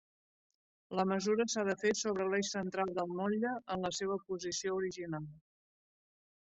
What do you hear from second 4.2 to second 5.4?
posició original.